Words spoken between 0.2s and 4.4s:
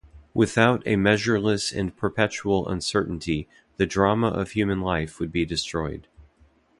Without a measureless and perpetual uncertainty, the drama